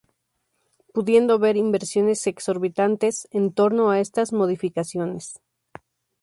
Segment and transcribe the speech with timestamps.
[0.95, 5.39] Pudiendo ver inversiones exorbitantes en torno a estas modificaciones.